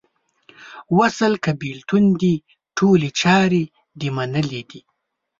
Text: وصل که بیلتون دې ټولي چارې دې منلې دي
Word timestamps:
وصل 0.97 1.33
که 1.43 1.51
بیلتون 1.61 2.03
دې 2.21 2.33
ټولي 2.77 3.09
چارې 3.21 3.63
دې 3.99 4.09
منلې 4.17 4.61
دي 4.69 4.81